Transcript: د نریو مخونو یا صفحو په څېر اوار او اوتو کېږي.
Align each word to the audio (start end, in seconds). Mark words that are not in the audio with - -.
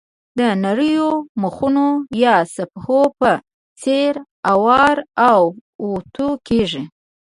د 0.39 0.41
نریو 0.63 1.09
مخونو 1.41 1.87
یا 2.23 2.35
صفحو 2.55 3.01
په 3.19 3.31
څېر 3.81 4.13
اوار 4.53 4.97
او 5.29 5.41
اوتو 5.83 6.29
کېږي. 6.47 6.83